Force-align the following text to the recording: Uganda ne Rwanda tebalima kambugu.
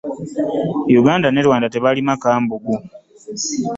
Uganda 1.01 1.27
ne 1.31 1.41
Rwanda 1.45 1.67
tebalima 1.73 2.13
kambugu. 2.23 2.75